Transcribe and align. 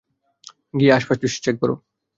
গিয়ে 0.73 0.95
আশপাশ 0.97 1.17
চেক 1.43 1.55
বরো। 1.61 1.75